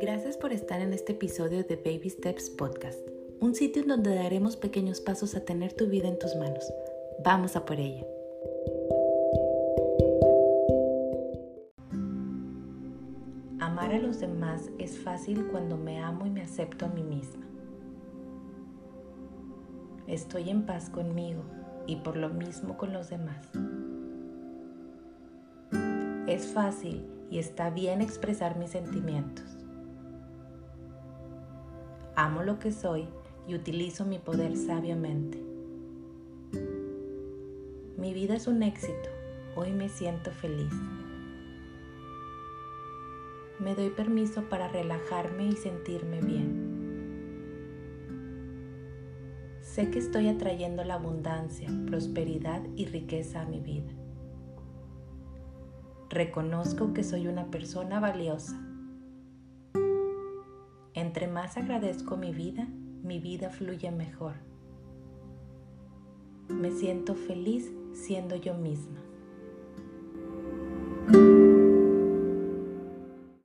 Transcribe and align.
Gracias 0.00 0.36
por 0.36 0.52
estar 0.52 0.80
en 0.80 0.92
este 0.92 1.12
episodio 1.12 1.62
de 1.62 1.76
Baby 1.76 2.10
Steps 2.10 2.50
Podcast, 2.50 2.98
un 3.40 3.54
sitio 3.54 3.82
en 3.82 3.88
donde 3.88 4.12
daremos 4.12 4.56
pequeños 4.56 5.00
pasos 5.00 5.36
a 5.36 5.44
tener 5.44 5.72
tu 5.72 5.86
vida 5.86 6.08
en 6.08 6.18
tus 6.18 6.34
manos. 6.34 6.72
Vamos 7.24 7.54
a 7.54 7.64
por 7.64 7.78
ella. 7.78 8.04
Amar 13.60 13.92
a 13.92 13.98
los 13.98 14.18
demás 14.18 14.68
es 14.78 14.98
fácil 14.98 15.46
cuando 15.46 15.76
me 15.76 16.00
amo 16.00 16.26
y 16.26 16.30
me 16.30 16.42
acepto 16.42 16.86
a 16.86 16.88
mí 16.88 17.04
misma. 17.04 17.46
Estoy 20.08 20.50
en 20.50 20.66
paz 20.66 20.90
conmigo 20.90 21.44
y 21.86 21.96
por 21.96 22.16
lo 22.16 22.30
mismo 22.30 22.76
con 22.76 22.92
los 22.92 23.10
demás. 23.10 23.48
Es 26.26 26.48
fácil 26.48 27.06
y 27.30 27.38
está 27.38 27.70
bien 27.70 28.02
expresar 28.02 28.58
mis 28.58 28.70
sentimientos. 28.70 29.53
Amo 32.16 32.44
lo 32.44 32.60
que 32.60 32.70
soy 32.70 33.08
y 33.48 33.56
utilizo 33.56 34.04
mi 34.04 34.20
poder 34.20 34.56
sabiamente. 34.56 35.42
Mi 37.96 38.14
vida 38.14 38.36
es 38.36 38.46
un 38.46 38.62
éxito. 38.62 39.08
Hoy 39.56 39.72
me 39.72 39.88
siento 39.88 40.30
feliz. 40.30 40.72
Me 43.58 43.74
doy 43.74 43.90
permiso 43.90 44.48
para 44.48 44.68
relajarme 44.68 45.46
y 45.46 45.56
sentirme 45.56 46.20
bien. 46.20 46.74
Sé 49.60 49.90
que 49.90 49.98
estoy 49.98 50.28
atrayendo 50.28 50.84
la 50.84 50.94
abundancia, 50.94 51.68
prosperidad 51.86 52.62
y 52.76 52.86
riqueza 52.86 53.40
a 53.40 53.46
mi 53.46 53.58
vida. 53.58 53.90
Reconozco 56.10 56.94
que 56.94 57.02
soy 57.02 57.26
una 57.26 57.50
persona 57.50 57.98
valiosa. 57.98 58.73
Entre 60.94 61.26
más 61.26 61.56
agradezco 61.56 62.16
mi 62.16 62.32
vida, 62.32 62.68
mi 63.02 63.18
vida 63.18 63.50
fluye 63.50 63.90
mejor. 63.90 64.34
Me 66.48 66.70
siento 66.70 67.16
feliz 67.16 67.72
siendo 67.92 68.36
yo 68.36 68.54
misma. 68.54 69.00